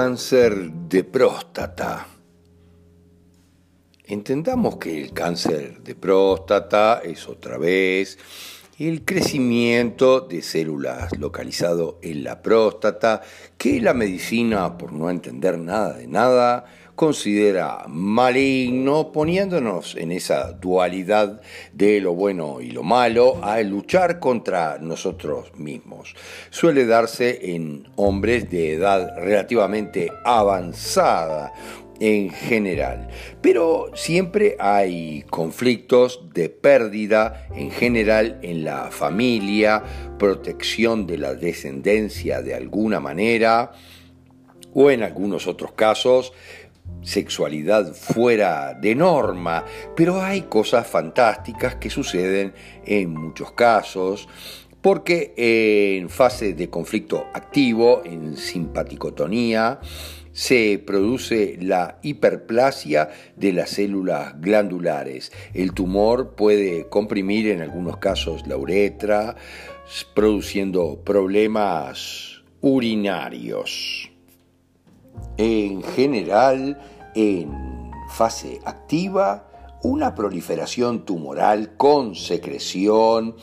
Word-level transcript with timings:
Cáncer 0.00 0.70
de 0.70 1.02
próstata. 1.02 2.06
Entendamos 4.04 4.76
que 4.76 5.02
el 5.02 5.12
cáncer 5.12 5.82
de 5.82 5.96
próstata 5.96 7.00
es 7.02 7.26
otra 7.26 7.58
vez 7.58 8.16
el 8.78 9.04
crecimiento 9.04 10.20
de 10.20 10.40
células 10.40 11.18
localizado 11.18 11.98
en 12.00 12.22
la 12.22 12.42
próstata 12.42 13.22
que 13.56 13.80
la 13.80 13.92
medicina, 13.92 14.78
por 14.78 14.92
no 14.92 15.10
entender 15.10 15.58
nada 15.58 15.94
de 15.94 16.06
nada, 16.06 16.66
considera 16.98 17.84
maligno, 17.86 19.12
poniéndonos 19.12 19.94
en 19.94 20.10
esa 20.10 20.50
dualidad 20.50 21.40
de 21.72 22.00
lo 22.00 22.12
bueno 22.12 22.60
y 22.60 22.72
lo 22.72 22.82
malo 22.82 23.38
a 23.40 23.60
luchar 23.60 24.18
contra 24.18 24.78
nosotros 24.78 25.52
mismos. 25.56 26.16
Suele 26.50 26.86
darse 26.86 27.54
en 27.54 27.88
hombres 27.94 28.50
de 28.50 28.72
edad 28.74 29.16
relativamente 29.16 30.10
avanzada, 30.24 31.54
en 32.00 32.30
general. 32.30 33.08
Pero 33.40 33.90
siempre 33.94 34.56
hay 34.58 35.24
conflictos 35.30 36.32
de 36.32 36.48
pérdida 36.48 37.46
en 37.54 37.70
general 37.70 38.38
en 38.42 38.64
la 38.64 38.90
familia, 38.90 39.82
protección 40.18 41.06
de 41.06 41.18
la 41.18 41.34
descendencia 41.34 42.42
de 42.42 42.54
alguna 42.54 43.00
manera, 43.00 43.72
o 44.74 44.90
en 44.90 45.02
algunos 45.02 45.46
otros 45.46 45.72
casos 45.72 46.32
sexualidad 47.02 47.94
fuera 47.94 48.74
de 48.74 48.94
norma, 48.94 49.64
pero 49.96 50.20
hay 50.20 50.42
cosas 50.42 50.86
fantásticas 50.86 51.76
que 51.76 51.90
suceden 51.90 52.52
en 52.84 53.14
muchos 53.14 53.52
casos, 53.52 54.28
porque 54.80 55.34
en 55.36 56.08
fase 56.08 56.54
de 56.54 56.70
conflicto 56.70 57.26
activo, 57.34 58.02
en 58.04 58.36
simpaticotonía, 58.36 59.80
se 60.32 60.80
produce 60.86 61.58
la 61.60 61.98
hiperplasia 62.02 63.08
de 63.34 63.52
las 63.52 63.70
células 63.70 64.40
glandulares. 64.40 65.32
El 65.52 65.72
tumor 65.72 66.36
puede 66.36 66.88
comprimir 66.88 67.48
en 67.48 67.60
algunos 67.60 67.96
casos 67.96 68.46
la 68.46 68.56
uretra, 68.56 69.34
produciendo 70.14 71.02
problemas 71.04 72.42
urinarios. 72.60 74.12
En 75.36 75.82
general, 75.82 76.80
en 77.14 77.90
fase 78.08 78.60
activa, 78.64 79.48
una 79.82 80.14
proliferación 80.14 81.04
tumoral 81.04 81.76
con 81.76 82.14
secreción, 82.14 83.36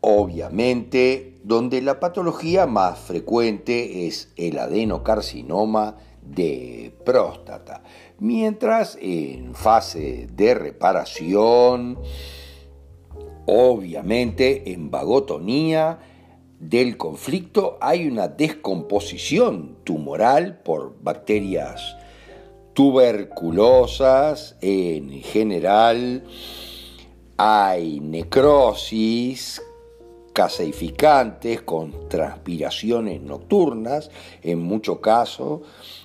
obviamente, 0.00 1.40
donde 1.42 1.82
la 1.82 1.98
patología 1.98 2.66
más 2.66 2.98
frecuente 2.98 4.06
es 4.06 4.32
el 4.36 4.58
adenocarcinoma 4.58 5.96
de 6.22 6.94
próstata, 7.04 7.82
mientras 8.18 8.96
en 9.00 9.54
fase 9.54 10.28
de 10.32 10.54
reparación, 10.54 11.98
obviamente 13.46 14.72
en 14.72 14.90
vagotonía, 14.90 15.98
del 16.62 16.96
conflicto 16.96 17.76
hay 17.80 18.06
una 18.06 18.28
descomposición 18.28 19.78
tumoral 19.82 20.58
por 20.62 20.94
bacterias 21.02 21.96
tuberculosas 22.72 24.56
en 24.60 25.10
general, 25.22 26.22
hay 27.36 27.98
necrosis, 27.98 29.60
caseificantes 30.32 31.62
con 31.62 32.08
transpiraciones 32.08 33.20
nocturnas, 33.20 34.10
en 34.42 34.60
mucho 34.60 35.00
caso, 35.00 35.62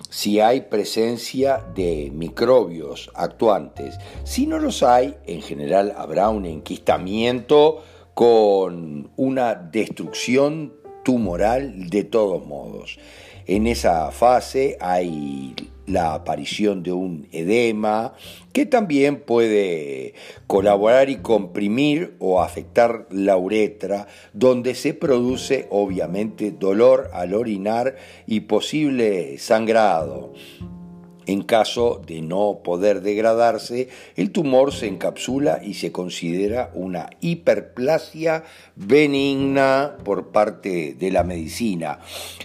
si 0.10 0.40
hay 0.40 0.62
presencia 0.62 1.64
de 1.76 2.12
microbios 2.14 3.12
actuantes. 3.14 3.96
Si 4.24 4.48
no 4.48 4.58
los 4.58 4.82
hay, 4.82 5.16
en 5.28 5.44
general 5.44 5.94
habrá 5.96 6.30
un 6.30 6.46
enquistamiento 6.46 7.84
con 8.18 9.12
una 9.16 9.54
destrucción 9.54 10.74
tumoral 11.06 11.88
de 11.88 12.04
todos 12.04 12.48
modos. 12.48 12.98
En 13.46 13.68
esa 13.68 14.10
fase 14.10 14.76
hay 14.82 15.54
la 15.86 16.16
aparición 16.16 16.82
de 16.82 16.94
un 16.94 17.28
edema 17.32 18.16
que 18.54 18.66
también 18.66 19.22
puede 19.22 20.16
colaborar 20.48 21.12
y 21.12 21.18
comprimir 21.18 22.16
o 22.18 22.42
afectar 22.42 23.06
la 23.12 23.38
uretra, 23.38 24.08
donde 24.34 24.74
se 24.74 24.96
produce 24.96 25.68
obviamente 25.70 26.50
dolor 26.50 27.12
al 27.14 27.36
orinar 27.36 27.98
y 28.26 28.40
posible 28.40 29.38
sangrado. 29.38 30.34
En 31.28 31.44
caso 31.44 32.02
de 32.08 32.22
no 32.22 32.62
poder 32.64 33.02
degradarse, 33.02 33.90
el 34.16 34.32
tumor 34.32 34.74
se 34.74 34.88
encapsula 34.88 35.60
y 35.62 35.74
se 35.74 35.92
considera 35.92 36.72
una 36.74 37.10
hiperplasia 37.20 38.46
benigna 38.78 39.98
por 40.06 40.30
parte 40.30 40.96
de 40.98 41.12
la 41.12 41.26
medicina. 41.26 42.00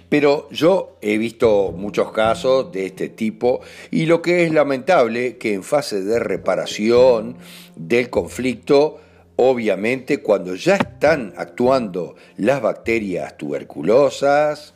Pero 0.08 0.48
yo 0.50 0.96
he 1.00 1.16
visto 1.16 1.72
muchos 1.76 2.10
casos 2.10 2.72
de 2.72 2.86
este 2.86 3.08
tipo 3.08 3.60
y 3.92 4.06
lo 4.06 4.20
que 4.20 4.44
es 4.44 4.52
lamentable 4.52 5.38
que 5.38 5.54
en 5.54 5.62
fase 5.62 6.02
de 6.02 6.18
reparación 6.18 7.36
del 7.76 8.10
conflicto, 8.10 8.98
obviamente 9.36 10.22
cuando 10.22 10.56
ya 10.56 10.74
están 10.74 11.34
actuando 11.36 12.16
las 12.36 12.60
bacterias 12.60 13.38
tuberculosas, 13.38 14.74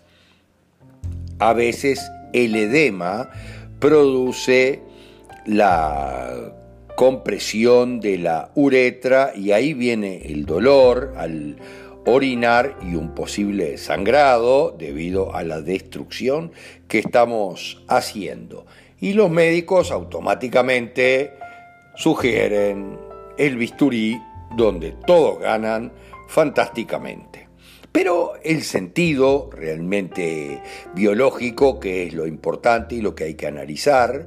a 1.41 1.53
veces 1.53 2.09
el 2.33 2.55
edema 2.55 3.31
produce 3.79 4.81
la 5.47 6.53
compresión 6.97 8.01
de 8.01 8.19
la 8.19 8.51
uretra 8.55 9.33
y 9.37 9.53
ahí 9.53 9.75
viene 9.75 10.23
el 10.27 10.47
dolor 10.47 11.13
al 11.17 11.57
orinar 12.07 12.79
y 12.83 12.95
un 12.95 13.15
posible 13.15 13.77
sangrado 13.79 14.75
debido 14.79 15.35
a 15.35 15.43
la 15.43 15.61
destrucción 15.61 16.53
que 16.89 17.01
estamos 17.01 17.85
haciendo. 17.89 18.65
Y 19.01 19.13
los 19.13 19.31
médicos 19.31 19.91
automáticamente 19.91 21.33
sugieren 21.97 22.99
el 23.37 23.57
bisturí 23.57 24.19
donde 24.57 24.93
todos 25.07 25.41
ganan 25.41 25.93
fantásticamente. 26.29 27.36
Pero 27.97 28.35
el 28.45 28.63
sentido 28.63 29.49
realmente 29.51 30.61
biológico, 30.95 31.81
que 31.81 32.07
es 32.07 32.13
lo 32.13 32.27
importante 32.27 32.95
y 32.95 33.01
lo 33.01 33.15
que 33.15 33.25
hay 33.25 33.35
que 33.37 33.47
analizar, 33.47 34.27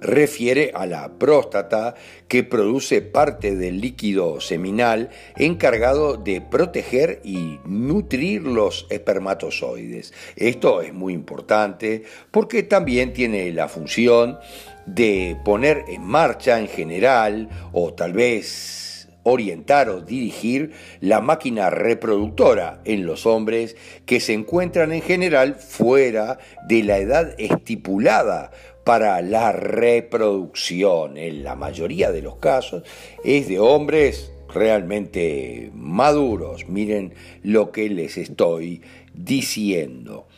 refiere 0.00 0.72
a 0.74 0.84
la 0.84 1.12
próstata 1.16 1.94
que 2.26 2.42
produce 2.42 3.02
parte 3.02 3.54
del 3.54 3.80
líquido 3.80 4.40
seminal 4.40 5.10
encargado 5.36 6.16
de 6.16 6.40
proteger 6.40 7.20
y 7.22 7.60
nutrir 7.64 8.42
los 8.42 8.88
espermatozoides. 8.90 10.12
Esto 10.34 10.82
es 10.82 10.92
muy 10.92 11.12
importante 11.12 12.02
porque 12.32 12.64
también 12.64 13.12
tiene 13.12 13.52
la 13.52 13.68
función 13.68 14.40
de 14.86 15.36
poner 15.44 15.84
en 15.86 16.02
marcha 16.02 16.58
en 16.58 16.66
general 16.66 17.48
o 17.70 17.94
tal 17.94 18.12
vez 18.12 18.85
orientar 19.28 19.88
o 19.88 20.00
dirigir 20.02 20.70
la 21.00 21.20
máquina 21.20 21.68
reproductora 21.68 22.80
en 22.84 23.06
los 23.06 23.26
hombres 23.26 23.76
que 24.06 24.20
se 24.20 24.32
encuentran 24.34 24.92
en 24.92 25.02
general 25.02 25.56
fuera 25.56 26.38
de 26.68 26.84
la 26.84 26.98
edad 26.98 27.34
estipulada 27.36 28.52
para 28.84 29.20
la 29.22 29.50
reproducción. 29.50 31.16
En 31.16 31.42
la 31.42 31.56
mayoría 31.56 32.12
de 32.12 32.22
los 32.22 32.36
casos 32.36 32.84
es 33.24 33.48
de 33.48 33.58
hombres 33.58 34.32
realmente 34.54 35.72
maduros. 35.74 36.68
Miren 36.68 37.12
lo 37.42 37.72
que 37.72 37.90
les 37.90 38.18
estoy 38.18 38.80
diciendo. 39.12 40.28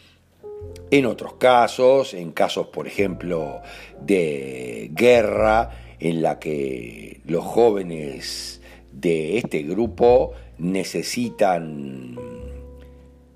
En 0.91 1.05
otros 1.05 1.35
casos, 1.35 2.15
en 2.15 2.33
casos 2.33 2.69
por 2.69 2.87
ejemplo 2.87 3.61
de 4.01 4.91
guerra, 4.95 5.71
en 6.01 6.23
la 6.23 6.39
que 6.39 7.21
los 7.27 7.45
jóvenes 7.45 8.58
de 9.01 9.39
este 9.39 9.63
grupo 9.63 10.33
necesitan 10.59 12.17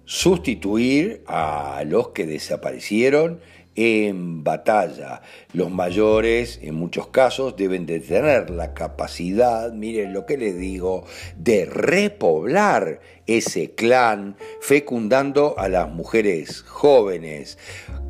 sustituir 0.04 1.22
a 1.26 1.84
los 1.86 2.08
que 2.08 2.26
desaparecieron 2.26 3.40
en 3.74 4.44
batalla. 4.44 5.22
Los 5.52 5.70
mayores, 5.70 6.58
en 6.62 6.74
muchos 6.74 7.08
casos, 7.08 7.56
deben 7.56 7.86
de 7.86 8.00
tener 8.00 8.50
la 8.50 8.74
capacidad, 8.74 9.72
miren 9.72 10.12
lo 10.12 10.26
que 10.26 10.36
les 10.36 10.58
digo, 10.58 11.04
de 11.36 11.64
repoblar 11.64 13.00
ese 13.26 13.74
clan, 13.74 14.36
fecundando 14.60 15.54
a 15.58 15.68
las 15.68 15.90
mujeres 15.90 16.62
jóvenes. 16.62 17.58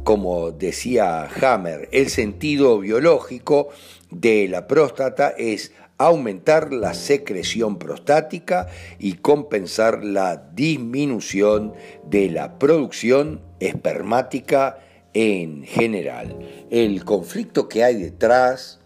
Como 0.05 0.51
decía 0.51 1.29
Hammer, 1.41 1.89
el 1.93 2.09
sentido 2.09 2.81
biológico 2.81 3.69
de 4.11 4.49
la 4.49 4.67
próstata 4.67 5.29
es 5.39 5.73
aumentar 6.07 6.73
la 6.73 6.95
secreción 6.95 7.79
prostática 7.79 8.69
y 8.99 9.15
compensar 9.15 10.05
la 10.05 10.37
disminución 10.55 11.75
de 12.05 12.31
la 12.31 12.59
producción 12.59 13.41
espermática 13.61 14.79
en 15.15 15.65
general. 15.65 16.39
El 16.71 17.05
conflicto 17.05 17.69
que 17.69 17.85
hay 17.85 17.97
detrás 17.97 18.81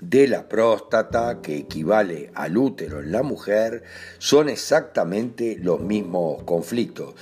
de 0.00 0.28
la 0.28 0.48
próstata, 0.48 1.40
que 1.42 1.56
equivale 1.56 2.30
al 2.34 2.56
útero 2.56 3.00
en 3.00 3.12
la 3.12 3.22
mujer, 3.22 3.82
son 4.18 4.48
exactamente 4.48 5.56
los 5.60 5.80
mismos 5.80 6.42
conflictos. 6.44 7.14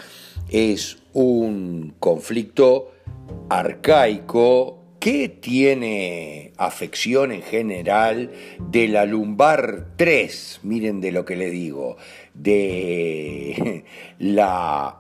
Es 0.48 0.98
un 1.12 1.94
conflicto 1.98 2.92
arcaico 3.48 4.75
que 5.06 5.28
tiene 5.28 6.50
afección 6.56 7.30
en 7.30 7.40
general 7.40 8.32
de 8.58 8.88
la 8.88 9.06
lumbar 9.06 9.90
3, 9.94 10.58
miren 10.64 11.00
de 11.00 11.12
lo 11.12 11.24
que 11.24 11.36
le 11.36 11.48
digo, 11.48 11.96
de 12.34 13.84
la 14.18 14.96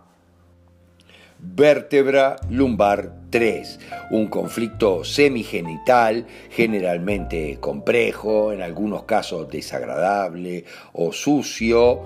vértebra 1.40 2.36
lumbar 2.50 3.14
3, 3.30 3.80
un 4.12 4.28
conflicto 4.28 5.02
semigenital 5.02 6.26
generalmente 6.50 7.58
complejo, 7.60 8.52
en 8.52 8.62
algunos 8.62 9.04
casos 9.04 9.48
desagradable 9.48 10.66
o 10.92 11.12
sucio, 11.12 12.04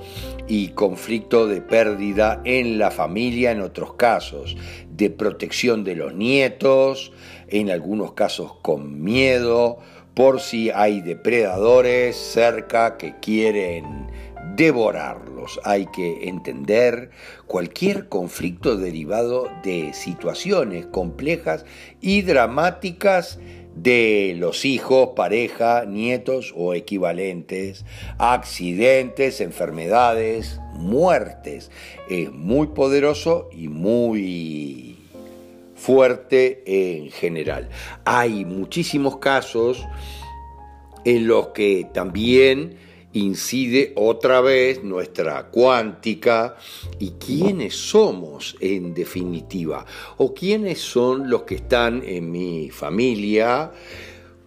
y 0.49 0.69
conflicto 0.69 1.47
de 1.47 1.61
pérdida 1.61 2.41
en 2.44 2.79
la 2.79 2.91
familia 2.91 3.52
en 3.52 3.61
otros 3.61 3.93
casos, 3.94 4.56
de 5.00 5.08
protección 5.08 5.82
de 5.82 5.97
los 5.97 6.14
nietos, 6.14 7.11
en 7.49 7.70
algunos 7.70 8.12
casos 8.12 8.52
con 8.61 9.02
miedo, 9.02 9.79
por 10.14 10.41
si 10.41 10.70
hay 10.70 11.00
depredadores 11.00 12.17
cerca 12.17 12.99
que 12.99 13.14
quieren 13.19 14.08
devorarlos. 14.56 15.58
Hay 15.64 15.87
que 15.87 16.29
entender 16.29 17.11
cualquier 17.47 18.08
conflicto 18.08 18.76
derivado 18.76 19.49
de 19.64 19.94
situaciones 19.94 20.85
complejas 20.85 21.64
y 22.02 22.21
dramáticas 22.21 23.38
de 23.75 24.35
los 24.37 24.66
hijos, 24.66 25.11
pareja, 25.16 25.87
nietos 25.87 26.52
o 26.54 26.75
equivalentes, 26.75 27.87
accidentes, 28.19 29.40
enfermedades, 29.40 30.61
muertes. 30.75 31.71
Es 32.11 32.30
muy 32.33 32.66
poderoso 32.69 33.49
y 33.52 33.69
muy 33.69 34.89
fuerte 35.81 36.63
en 36.67 37.11
general. 37.11 37.71
Hay 38.05 38.45
muchísimos 38.45 39.17
casos 39.17 39.83
en 41.05 41.27
los 41.27 41.49
que 41.49 41.89
también 41.95 42.77
incide 43.13 43.93
otra 43.97 44.41
vez 44.41 44.85
nuestra 44.85 45.47
cuántica 45.47 46.57
y 46.99 47.13
quiénes 47.13 47.75
somos 47.75 48.57
en 48.61 48.95
definitiva 48.95 49.87
o 50.19 50.35
quiénes 50.35 50.81
son 50.81 51.31
los 51.31 51.43
que 51.43 51.57
están 51.57 52.03
en 52.05 52.31
mi 52.31 52.71
familia. 52.71 53.73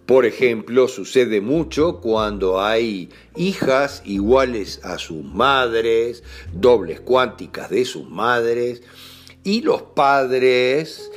Por 0.06 0.26
ejemplo, 0.26 0.86
sucede 0.86 1.40
mucho 1.40 2.00
cuando 2.00 2.62
hay 2.62 3.08
hijas 3.36 4.02
iguales 4.04 4.80
a 4.84 4.98
sus 4.98 5.24
madres, 5.24 6.22
dobles 6.52 7.00
cuánticas 7.00 7.70
de 7.70 7.84
sus 7.84 8.08
madres, 8.08 8.82
y 9.44 9.60
los 9.60 9.82
padres 9.82 11.10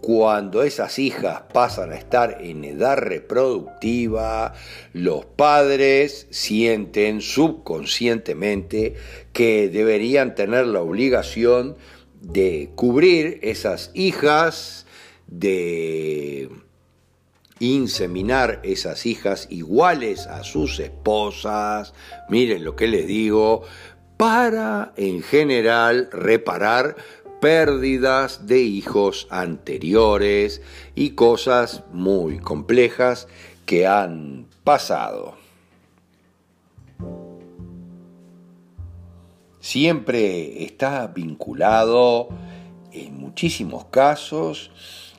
cuando 0.00 0.62
esas 0.62 0.98
hijas 0.98 1.42
pasan 1.52 1.92
a 1.92 1.96
estar 1.96 2.38
en 2.40 2.64
edad 2.64 2.96
reproductiva, 2.96 4.54
los 4.94 5.26
padres 5.26 6.26
sienten 6.30 7.20
subconscientemente 7.20 8.94
que 9.34 9.68
deberían 9.68 10.34
tener 10.34 10.66
la 10.66 10.80
obligación 10.80 11.76
de 12.22 12.70
cubrir 12.74 13.40
esas 13.42 13.90
hijas, 13.92 14.86
de 15.26 16.48
inseminar 17.58 18.60
esas 18.62 19.04
hijas 19.04 19.48
iguales 19.50 20.26
a 20.26 20.44
sus 20.44 20.80
esposas, 20.80 21.92
miren 22.30 22.64
lo 22.64 22.74
que 22.74 22.88
les 22.88 23.06
digo, 23.06 23.64
para 24.16 24.92
en 24.96 25.22
general 25.22 26.08
reparar 26.12 26.96
pérdidas 27.40 28.46
de 28.46 28.60
hijos 28.60 29.26
anteriores 29.30 30.62
y 30.94 31.10
cosas 31.10 31.82
muy 31.92 32.38
complejas 32.38 33.28
que 33.66 33.86
han 33.86 34.46
pasado. 34.62 35.34
Siempre 39.60 40.64
está 40.64 41.06
vinculado 41.06 42.28
en 42.92 43.18
muchísimos 43.18 43.86
casos 43.86 44.70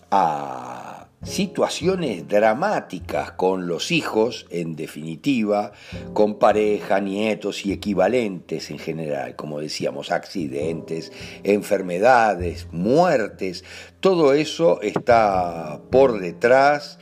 a 0.10 1.08
situaciones 1.24 2.28
dramáticas 2.28 3.32
con 3.34 3.68
los 3.68 3.92
hijos, 3.92 4.48
en 4.50 4.76
definitiva, 4.76 5.72
con 6.14 6.40
pareja, 6.40 7.00
nietos 7.00 7.66
y 7.66 7.72
equivalentes 7.72 8.72
en 8.72 8.80
general, 8.80 9.36
como 9.36 9.60
decíamos, 9.60 10.12
accidentes, 10.12 11.12
enfermedades, 11.44 12.68
muertes, 12.72 13.64
todo 14.00 14.34
eso 14.34 14.82
está 14.82 15.80
por 15.92 16.20
detrás. 16.20 16.98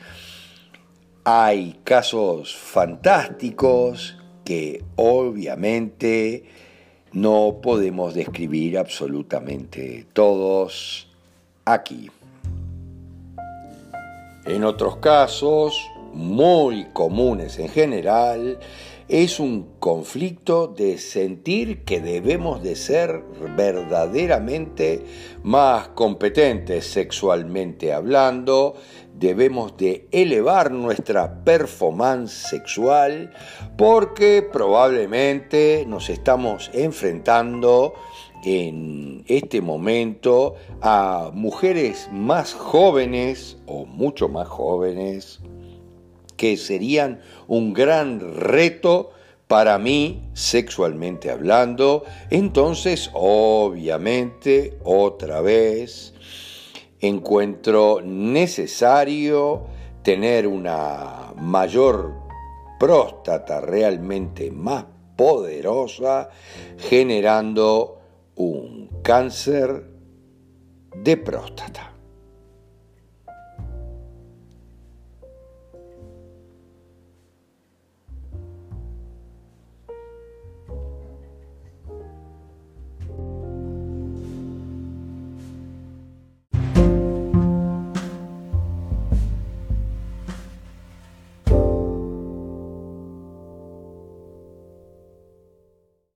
Hay 1.23 1.79
casos 1.83 2.55
fantásticos 2.55 4.17
que 4.43 4.83
obviamente 4.95 6.43
no 7.13 7.59
podemos 7.61 8.13
describir 8.13 8.77
absolutamente 8.77 10.05
todos 10.13 11.07
aquí. 11.65 12.09
En 14.45 14.63
otros 14.63 14.97
casos, 14.97 15.89
muy 16.13 16.85
comunes 16.93 17.59
en 17.59 17.69
general, 17.69 18.59
es 19.09 19.39
un 19.39 19.71
conflicto 19.79 20.67
de 20.67 20.99
sentir 20.99 21.83
que 21.83 21.99
debemos 21.99 22.61
de 22.61 22.75
ser 22.75 23.23
verdaderamente 23.57 25.03
más 25.41 25.89
competentes 25.89 26.85
sexualmente 26.85 27.91
hablando, 27.91 28.75
debemos 29.15 29.75
de 29.77 30.07
elevar 30.11 30.71
nuestra 30.71 31.43
performance 31.43 32.31
sexual 32.49 33.33
porque 33.77 34.47
probablemente 34.53 35.85
nos 35.87 36.09
estamos 36.09 36.69
enfrentando 36.73 37.95
en 38.43 39.23
este 39.27 39.61
momento 39.61 40.55
a 40.81 41.31
mujeres 41.33 42.09
más 42.11 42.53
jóvenes 42.53 43.57
o 43.65 43.85
mucho 43.85 44.29
más 44.29 44.47
jóvenes 44.47 45.39
que 46.37 46.55
serían 46.55 47.19
un 47.47 47.73
gran 47.73 48.35
reto 48.35 49.11
para 49.47 49.77
mí 49.77 50.29
sexualmente 50.33 51.31
hablando, 51.31 52.05
entonces 52.29 53.09
obviamente 53.13 54.77
otra 54.83 55.41
vez 55.41 56.13
encuentro 57.01 57.99
necesario 58.03 59.63
tener 60.03 60.47
una 60.47 61.33
mayor 61.35 62.13
próstata 62.79 63.59
realmente 63.59 64.51
más 64.51 64.85
poderosa 65.15 66.29
generando 66.77 67.98
un 68.39 69.01
cáncer 69.03 69.83
de 70.95 71.17
próstata. 71.17 71.98